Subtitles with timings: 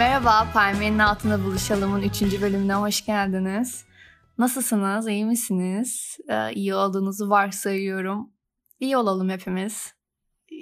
[0.00, 2.22] Merhaba, Palmiyenin Altında Buluşalım'ın 3.
[2.22, 3.84] bölümüne hoş geldiniz.
[4.38, 6.18] Nasılsınız, iyi misiniz?
[6.28, 8.30] Ee, iyi olduğunuzu varsayıyorum.
[8.78, 9.94] İyi olalım hepimiz.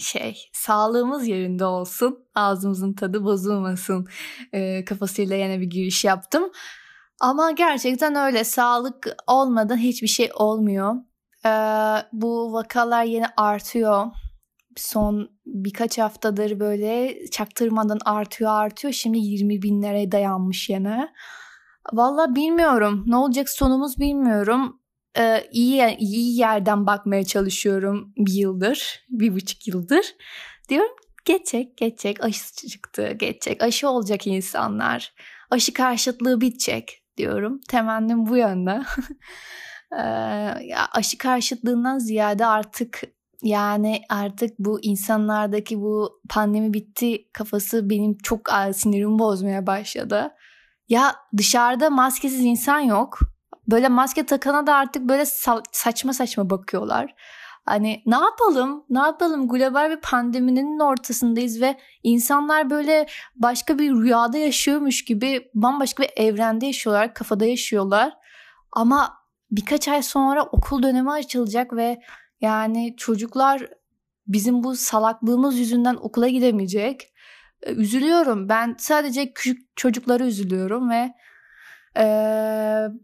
[0.01, 4.09] Şey, sağlığımız yerinde olsun, ağzımızın tadı bozulmasın
[4.53, 6.51] ee, kafasıyla yine bir giriş yaptım.
[7.21, 10.95] Ama gerçekten öyle, sağlık olmadan hiçbir şey olmuyor.
[11.47, 11.51] Ee,
[12.13, 14.07] bu vakalar yine artıyor
[14.81, 18.93] son birkaç haftadır böyle çaktırmadan artıyor artıyor.
[18.93, 21.09] Şimdi 20 binlere dayanmış yine.
[21.93, 23.05] Valla bilmiyorum.
[23.07, 24.81] Ne olacak sonumuz bilmiyorum.
[25.19, 29.05] Ee, iyi, iyi yerden bakmaya çalışıyorum bir yıldır.
[29.11, 30.15] Bir buçuk yıldır.
[30.69, 35.15] Diyorum geçecek geçecek aşı çıktı geçecek aşı olacak insanlar.
[35.51, 37.61] Aşı karşıtlığı bitecek diyorum.
[37.69, 38.83] Temennim bu yönde.
[39.93, 43.03] ee, aşı karşıtlığından ziyade artık
[43.43, 48.41] yani artık bu insanlardaki bu pandemi bitti kafası benim çok
[48.73, 50.31] sinirimi bozmaya başladı.
[50.89, 53.19] Ya dışarıda maskesiz insan yok.
[53.69, 55.25] Böyle maske takana da artık böyle
[55.73, 57.15] saçma saçma bakıyorlar.
[57.67, 58.85] Hani ne yapalım?
[58.91, 59.49] Ne yapalım?
[59.49, 66.67] Global bir pandeminin ortasındayız ve insanlar böyle başka bir rüyada yaşıyormuş gibi bambaşka bir evrende
[66.67, 68.13] yaşıyorlar, kafada yaşıyorlar.
[68.73, 69.15] Ama
[69.51, 72.01] birkaç ay sonra okul dönemi açılacak ve
[72.41, 73.69] yani çocuklar
[74.27, 77.15] bizim bu salaklığımız yüzünden okula gidemeyecek.
[77.63, 78.49] E, üzülüyorum.
[78.49, 81.13] Ben sadece küçük çocukları üzülüyorum ve
[81.97, 82.05] e,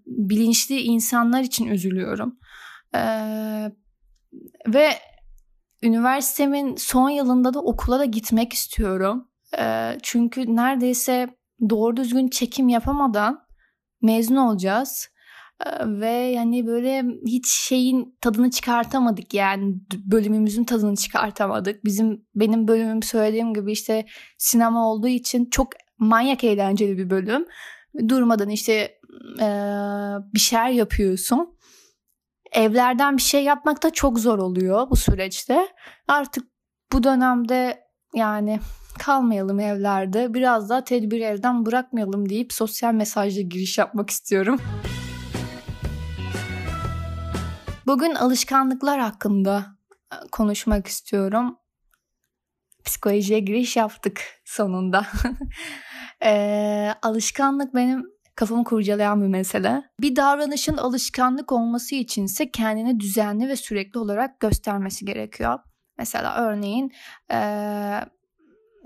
[0.06, 2.38] bilinçli insanlar için üzülüyorum.
[2.94, 3.00] E,
[4.66, 4.90] ve
[5.82, 9.28] üniversitemin son yılında da okula da gitmek istiyorum.
[9.58, 11.28] E, çünkü neredeyse
[11.70, 13.46] doğru düzgün çekim yapamadan
[14.02, 15.08] mezun olacağız
[15.86, 21.84] ve yani böyle hiç şeyin tadını çıkartamadık yani bölümümüzün tadını çıkartamadık.
[21.84, 24.06] Bizim benim bölümüm söylediğim gibi işte
[24.38, 25.68] sinema olduğu için çok
[25.98, 27.46] manyak eğlenceli bir bölüm.
[28.08, 28.98] Durmadan işte
[29.40, 29.48] e,
[30.34, 31.58] bir şeyler yapıyorsun.
[32.52, 35.68] Evlerden bir şey yapmak da çok zor oluyor bu süreçte.
[36.08, 36.44] Artık
[36.92, 37.84] bu dönemde
[38.14, 38.60] yani
[38.98, 40.34] kalmayalım evlerde.
[40.34, 44.60] Biraz daha tedbir evden bırakmayalım deyip sosyal mesajla giriş yapmak istiyorum.
[47.86, 49.76] Bugün alışkanlıklar hakkında
[50.12, 51.58] e, konuşmak istiyorum.
[52.84, 55.06] Psikolojiye giriş yaptık sonunda.
[56.24, 59.82] e, alışkanlık benim kafamı kurcalayan bir mesele.
[60.00, 65.58] Bir davranışın alışkanlık olması içinse kendini düzenli ve sürekli olarak göstermesi gerekiyor.
[65.98, 66.92] Mesela örneğin
[67.32, 67.38] e,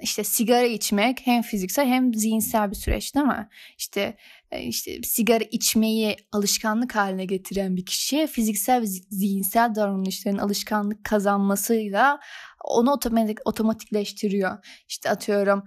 [0.00, 3.48] işte sigara içmek hem fiziksel hem zihinsel bir süreç değil mi?
[3.78, 4.16] İşte
[4.53, 12.20] işte sigara içmeyi alışkanlık haline getiren bir kişi fiziksel ve zihinsel davranışların alışkanlık kazanmasıyla
[12.64, 14.82] onu otomatik otomatikleştiriyor.
[14.88, 15.64] İşte atıyorum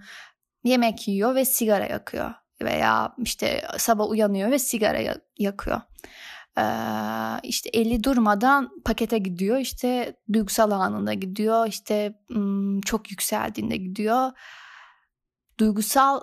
[0.64, 5.80] yemek yiyor ve sigara yakıyor veya işte sabah uyanıyor ve sigara yakıyor.
[6.58, 6.62] Ee,
[7.42, 12.14] işte eli durmadan pakete gidiyor işte duygusal anında gidiyor işte
[12.84, 14.30] çok yükseldiğinde gidiyor
[15.58, 16.20] duygusal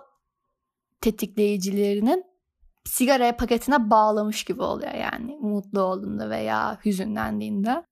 [1.02, 2.28] tetikleyicilerinin
[2.85, 7.84] sigaraya paketine bağlamış gibi oluyor yani mutlu olduğunda veya hüzünlendiğinde.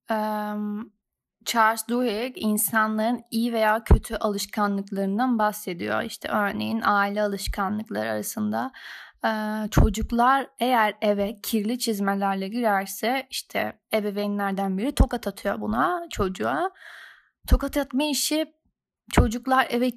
[1.45, 6.03] Charles Duhigg insanların iyi veya kötü alışkanlıklarından bahsediyor.
[6.03, 8.71] İşte örneğin aile alışkanlıkları arasında
[9.71, 16.71] çocuklar eğer eve kirli çizmelerle girerse işte ebeveynlerden biri tokat atıyor buna çocuğa.
[17.47, 18.53] Tokat atma işi
[19.11, 19.91] çocuklar eve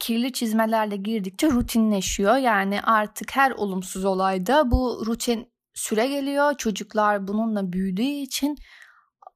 [0.00, 2.36] kirli çizmelerle girdikçe rutinleşiyor.
[2.36, 6.54] Yani artık her olumsuz olayda bu rutin süre geliyor.
[6.58, 8.56] Çocuklar bununla büyüdüğü için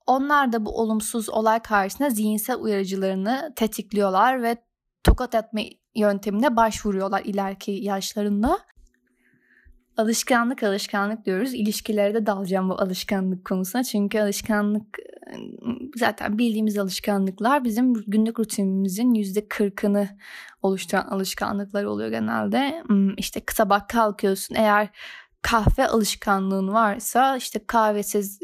[0.06, 4.56] onlar da bu olumsuz olay karşısında zihinsel uyarıcılarını tetikliyorlar ve
[5.04, 5.60] tokat atma
[5.94, 8.58] yöntemine başvuruyorlar ileriki yaşlarında.
[9.96, 11.54] Alışkanlık alışkanlık diyoruz.
[11.54, 13.84] İlişkilere de dalacağım bu alışkanlık konusuna.
[13.84, 14.98] Çünkü alışkanlık
[15.96, 20.08] zaten bildiğimiz alışkanlıklar bizim günlük rutinimizin yüzde kırkını
[20.62, 22.82] oluşturan alışkanlıklar oluyor genelde.
[22.86, 24.88] Hmm, işte sabah kalkıyorsun eğer
[25.42, 28.38] kahve alışkanlığın varsa işte kahvesiz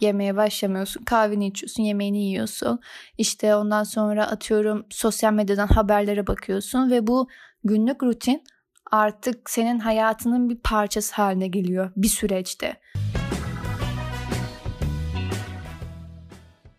[0.00, 1.04] yemeye başlamıyorsun.
[1.04, 2.80] Kahveni içiyorsun, yemeğini yiyorsun.
[3.18, 7.28] İşte ondan sonra atıyorum sosyal medyadan haberlere bakıyorsun ve bu
[7.64, 8.42] günlük rutin
[8.92, 12.80] artık senin hayatının bir parçası haline geliyor bir süreçte.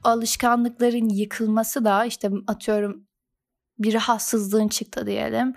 [0.03, 3.07] Alışkanlıkların yıkılması da işte atıyorum
[3.79, 5.53] bir rahatsızlığın çıktı diyelim.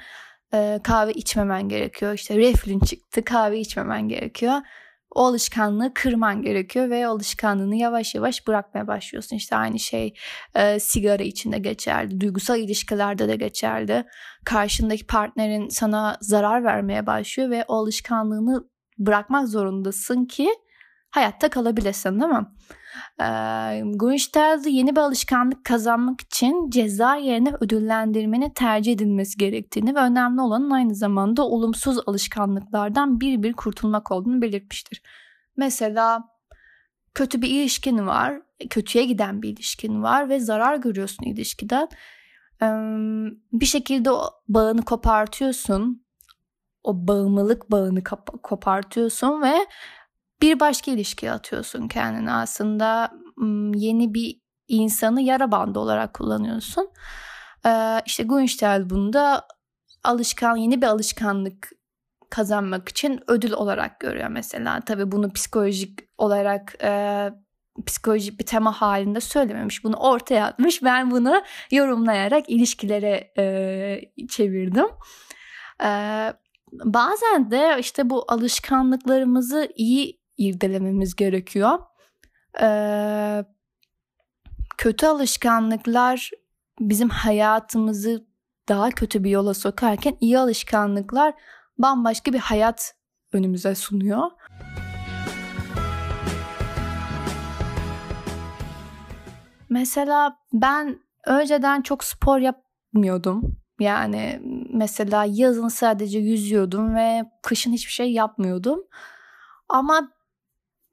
[0.83, 2.15] Kahve içmemen gerekiyor.
[2.15, 4.61] İşte reflün çıktı kahve içmemen gerekiyor.
[5.15, 9.37] O alışkanlığı kırman gerekiyor ve alışkanlığını yavaş yavaş bırakmaya başlıyorsun.
[9.37, 10.15] İşte aynı şey
[10.55, 14.05] e, sigara içinde geçerli, duygusal ilişkilerde de geçerli.
[14.45, 18.65] Karşındaki partnerin sana zarar vermeye başlıyor ve o alışkanlığını
[18.99, 20.49] bırakmak zorundasın ki
[21.11, 22.47] hayatta kalabilesin değil mi?
[23.21, 30.41] Ee, Grünstadt'ı yeni bir alışkanlık kazanmak için ceza yerine ödüllendirmenin tercih edilmesi gerektiğini ve önemli
[30.41, 35.03] olanın aynı zamanda olumsuz alışkanlıklardan bir bir kurtulmak olduğunu belirtmiştir.
[35.57, 36.25] Mesela
[37.15, 41.89] kötü bir ilişkin var, kötüye giden bir ilişkin var ve zarar görüyorsun ilişkiden.
[42.63, 42.67] Ee,
[43.53, 46.07] bir şekilde o bağını kopartıyorsun.
[46.83, 48.03] O bağımlılık bağını
[48.43, 49.55] kopartıyorsun ve
[50.43, 53.11] bir başka ilişkiye atıyorsun kendini aslında
[53.75, 56.89] yeni bir insanı yara bandı olarak kullanıyorsun.
[57.67, 59.47] Ee, işte Gunstell bunda
[60.05, 61.71] alışkan yeni bir alışkanlık
[62.31, 64.81] kazanmak için ödül olarak görüyor mesela.
[64.81, 67.31] Tabii bunu psikolojik olarak e,
[67.87, 69.85] psikolojik bir tema halinde söylememiş.
[69.85, 70.83] Bunu ortaya atmış.
[70.83, 74.87] Ben bunu yorumlayarak ilişkilere e, çevirdim.
[75.85, 75.89] E,
[76.73, 81.79] bazen de işte bu alışkanlıklarımızı iyi irdelememiz gerekiyor.
[82.61, 83.45] Ee,
[84.79, 86.31] kötü alışkanlıklar
[86.81, 88.27] bizim hayatımızı
[88.69, 91.35] daha kötü bir yola sokarken iyi alışkanlıklar
[91.79, 92.95] bambaşka bir hayat
[93.33, 94.31] önümüze sunuyor.
[99.69, 103.57] Mesela ben önceden çok spor yapmıyordum.
[103.81, 104.41] Yani
[104.73, 108.81] mesela yazın sadece yüzüyordum ve kışın hiçbir şey yapmıyordum.
[109.69, 110.16] Ama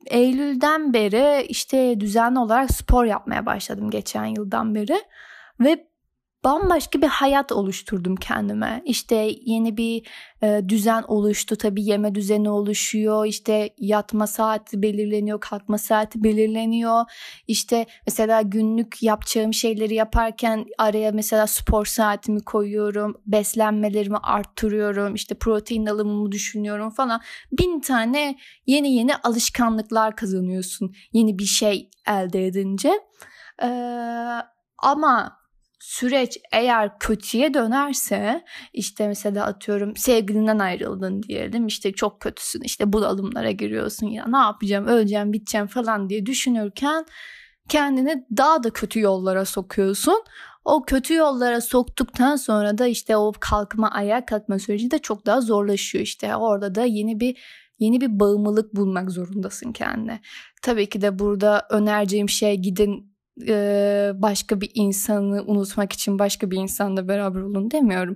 [0.05, 5.01] Eylül'den beri işte düzenli olarak spor yapmaya başladım geçen yıldan beri
[5.59, 5.87] ve
[6.43, 8.81] bambaşka bir hayat oluşturdum kendime.
[8.85, 10.07] İşte yeni bir
[10.43, 11.55] e, düzen oluştu.
[11.55, 13.25] Tabii yeme düzeni oluşuyor.
[13.25, 17.03] İşte yatma saati belirleniyor, kalkma saati belirleniyor.
[17.47, 23.21] İşte mesela günlük yapacağım şeyleri yaparken araya mesela spor saatimi koyuyorum.
[23.25, 25.15] Beslenmelerimi arttırıyorum.
[25.15, 27.21] İşte protein alımımı düşünüyorum falan.
[27.51, 30.93] Bin tane yeni yeni alışkanlıklar kazanıyorsun.
[31.13, 32.91] Yeni bir şey elde edince.
[33.63, 33.67] Ee,
[34.77, 35.42] ama
[35.83, 38.43] süreç eğer kötüye dönerse
[38.73, 44.87] işte mesela atıyorum sevgilinden ayrıldın diyelim işte çok kötüsün işte bunalımlara giriyorsun ya ne yapacağım
[44.87, 47.05] öleceğim biteceğim falan diye düşünürken
[47.69, 50.23] kendini daha da kötü yollara sokuyorsun.
[50.65, 55.41] O kötü yollara soktuktan sonra da işte o kalkma ayağa kalkma süreci de çok daha
[55.41, 57.37] zorlaşıyor işte orada da yeni bir
[57.79, 60.21] yeni bir bağımlılık bulmak zorundasın kendine.
[60.61, 63.12] Tabii ki de burada önereceğim şey gidin
[64.21, 68.15] başka bir insanı unutmak için başka bir insanla beraber olun demiyorum.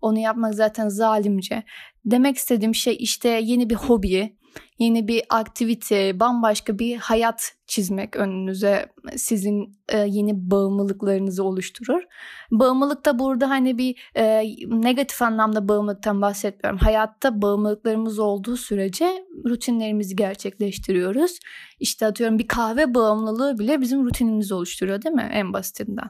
[0.00, 1.62] Onu yapmak zaten zalimce.
[2.04, 4.36] Demek istediğim şey işte yeni bir hobi,
[4.78, 8.86] yeni bir aktivite, bambaşka bir hayat çizmek önünüze
[9.16, 12.02] sizin e, yeni bağımlılıklarınızı oluşturur.
[12.50, 16.78] Bağımlılık da burada hani bir e, negatif anlamda bağımlılıktan bahsetmiyorum.
[16.78, 21.38] Hayatta bağımlılıklarımız olduğu sürece rutinlerimizi gerçekleştiriyoruz.
[21.80, 26.08] İşte atıyorum bir kahve bağımlılığı bile bizim rutinimizi oluşturuyor değil mi en basitinden.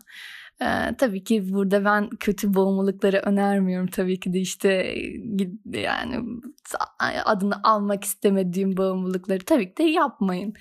[0.63, 4.95] Ee, tabii ki burada ben kötü bağımlılıkları önermiyorum tabii ki de işte
[5.73, 6.41] yani
[7.25, 10.55] adını almak istemediğim bağımlılıkları tabii ki de yapmayın.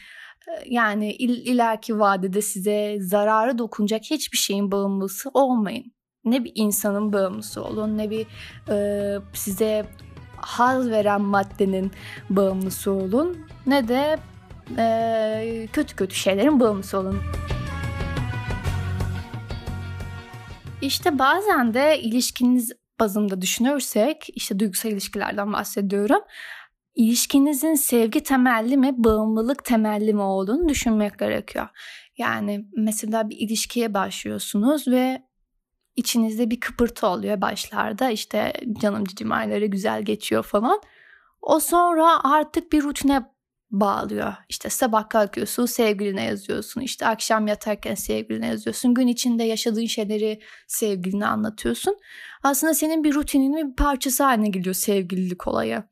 [0.65, 5.91] Yani il, ileriki vadede size zararı dokunacak hiçbir şeyin bağımlısı olmayın.
[6.25, 8.27] Ne bir insanın bağımlısı olun ne bir
[8.70, 9.86] e, size
[10.38, 11.92] haz veren maddenin
[12.30, 13.38] bağımlısı olun
[13.68, 14.18] ne de
[14.77, 17.22] e, kötü kötü şeylerin bağımlısı olun.
[20.82, 26.22] İşte bazen de ilişkiniz bazında düşünürsek işte duygusal ilişkilerden bahsediyorum.
[26.96, 31.68] İlişkinizin sevgi temelli mi, bağımlılık temelli mi olduğunu düşünmek gerekiyor.
[32.18, 35.25] Yani mesela bir ilişkiye başlıyorsunuz ve
[35.96, 38.10] içinizde bir kıpırtı oluyor başlarda.
[38.10, 40.82] İşte canım cicim ayları güzel geçiyor falan.
[41.42, 43.36] O sonra artık bir rutine
[43.72, 44.34] bağlıyor.
[44.50, 46.82] İşte sabah kalkıyorsun sevgiline yazıyorsun.
[46.82, 48.94] İşte akşam yatarken sevgiline yazıyorsun.
[48.94, 51.98] Gün içinde yaşadığın şeyleri sevgiline anlatıyorsun.
[52.44, 55.84] Aslında senin bir rutinin bir parçası haline geliyor sevgililik olayı.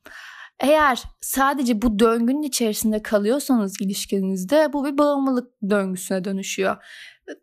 [0.64, 6.78] Eğer sadece bu döngünün içerisinde kalıyorsanız ilişkinizde bu bir bağımlılık döngüsüne dönüşüyor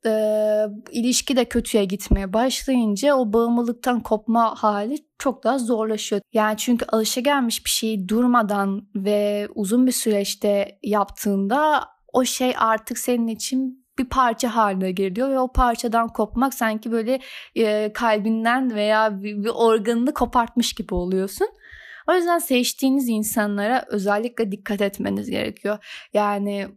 [0.07, 0.13] e,
[0.91, 6.23] ilişki de kötüye gitmeye başlayınca o bağımlılıktan kopma hali çok daha zorlaşıyor.
[6.33, 13.27] Yani çünkü alışagelmiş bir şeyi durmadan ve uzun bir süreçte yaptığında o şey artık senin
[13.27, 17.21] için bir parça haline geliyor ve o parçadan kopmak sanki böyle
[17.57, 21.49] e, kalbinden veya bir, bir organını kopartmış gibi oluyorsun.
[22.11, 25.79] O yüzden seçtiğiniz insanlara özellikle dikkat etmeniz gerekiyor.
[26.13, 26.69] Yani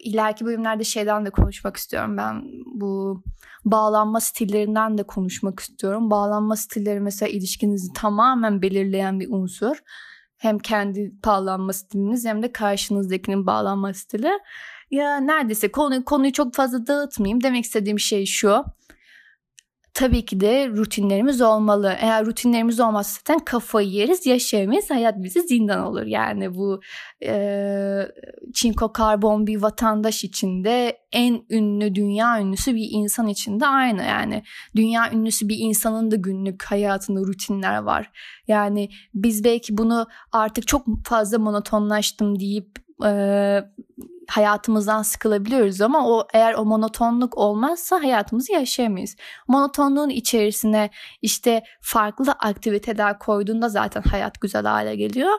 [0.00, 2.42] ileriki bölümlerde şeyden de konuşmak istiyorum ben.
[2.66, 3.22] Bu
[3.64, 6.10] bağlanma stillerinden de konuşmak istiyorum.
[6.10, 9.76] Bağlanma stilleri mesela ilişkinizi tamamen belirleyen bir unsur.
[10.36, 14.30] Hem kendi bağlanma stiliniz hem de karşınızdakinin bağlanma stili.
[14.90, 17.42] Ya neredeyse konu, konuyu çok fazla dağıtmayayım.
[17.42, 18.64] Demek istediğim şey şu
[19.98, 21.96] tabii ki de rutinlerimiz olmalı.
[22.00, 26.02] Eğer rutinlerimiz olmazsa zaten kafayı yeriz, yaşayamayız, hayat bizi zindan olur.
[26.02, 26.80] Yani bu
[27.22, 28.02] e,
[28.54, 34.02] çinko karbon bir vatandaş içinde en ünlü, dünya ünlüsü bir insan içinde aynı.
[34.02, 34.42] Yani
[34.76, 38.10] dünya ünlüsü bir insanın da günlük hayatında rutinler var.
[38.48, 43.10] Yani biz belki bunu artık çok fazla monotonlaştım deyip e,
[44.28, 49.16] hayatımızdan sıkılabiliyoruz ama o eğer o monotonluk olmazsa hayatımızı yaşayamayız.
[49.48, 50.90] Monotonluğun içerisine
[51.22, 55.32] işte farklı aktiviteler koyduğunda zaten hayat güzel hale geliyor.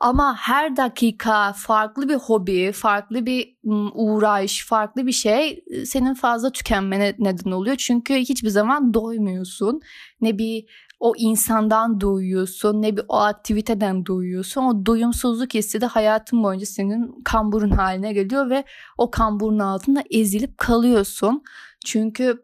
[0.00, 3.56] Ama her dakika farklı bir hobi, farklı bir
[3.94, 7.76] uğraş, farklı bir şey senin fazla tükenmene neden oluyor.
[7.76, 9.80] Çünkü hiçbir zaman doymuyorsun.
[10.20, 10.64] Ne bir
[11.00, 14.62] o insandan duyuyorsun ne bir o aktiviteden duyuyorsun.
[14.62, 18.64] O doyumsuzluk hissi de hayatın boyunca senin kamburun haline geliyor ve
[18.98, 21.42] o kamburun altında ezilip kalıyorsun.
[21.84, 22.42] Çünkü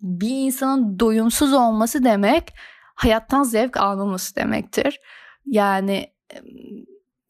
[0.00, 2.54] bir insanın doyumsuz olması demek
[2.94, 5.00] hayattan zevk almaması demektir.
[5.46, 6.06] Yani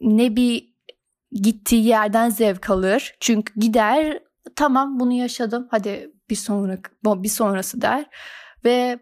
[0.00, 0.74] ne bir
[1.32, 3.14] gittiği yerden zevk alır.
[3.20, 4.22] Çünkü gider
[4.56, 8.06] tamam bunu yaşadım hadi bir sonra bir sonrası der
[8.64, 8.98] ve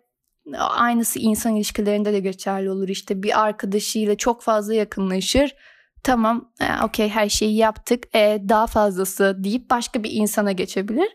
[0.56, 2.88] Aynısı insan ilişkilerinde de geçerli olur.
[2.88, 5.54] İşte bir arkadaşıyla çok fazla yakınlaşır.
[6.02, 8.04] Tamam, e, okey her şeyi yaptık.
[8.14, 11.08] E, daha fazlası deyip başka bir insana geçebilir.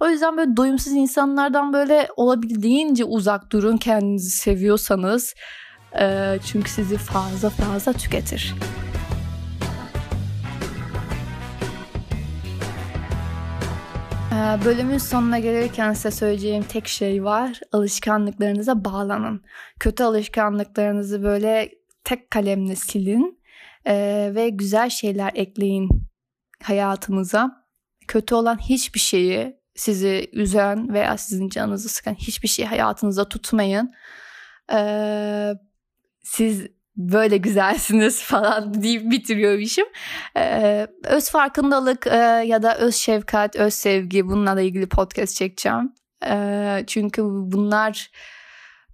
[0.00, 5.34] O yüzden böyle doyumsuz insanlardan böyle olabildiğince uzak durun kendinizi seviyorsanız.
[6.00, 8.54] E, çünkü sizi fazla fazla tüketir.
[14.40, 17.60] Ee, bölümün sonuna gelirken size söyleyeceğim tek şey var.
[17.72, 19.42] Alışkanlıklarınıza bağlanın.
[19.80, 21.70] Kötü alışkanlıklarınızı böyle
[22.04, 23.40] tek kalemle silin
[23.86, 25.88] ee, ve güzel şeyler ekleyin
[26.62, 27.66] hayatınıza.
[28.08, 33.92] Kötü olan hiçbir şeyi sizi üzen veya sizin canınızı sıkan hiçbir şeyi hayatınıza tutmayın.
[34.72, 35.54] Ee,
[36.22, 39.86] siz böyle güzelsiniz falan deyip bitiriyormuşum.
[40.36, 45.92] Ee, öz farkındalık e, ya da öz şefkat, öz sevgi bunlarla ilgili podcast çekeceğim.
[46.26, 48.10] Ee, çünkü bunlar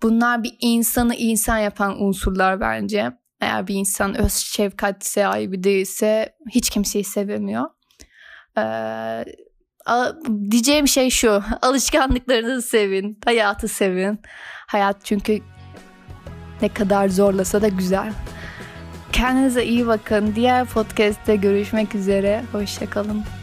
[0.03, 3.13] bunlar bir insanı insan yapan unsurlar bence.
[3.41, 7.65] Eğer bir insan öz şefkat sahibi değilse hiç kimseyi sevemiyor.
[8.59, 9.25] Ee,
[10.51, 11.43] diyeceğim şey şu.
[11.63, 13.19] Alışkanlıklarınızı sevin.
[13.25, 14.21] Hayatı sevin.
[14.67, 15.41] Hayat çünkü
[16.63, 18.13] ne kadar zorlasa da güzel.
[19.13, 20.33] Kendinize iyi bakın.
[20.35, 22.45] Diğer podcast'te görüşmek üzere.
[22.53, 23.36] Hoşçakalın.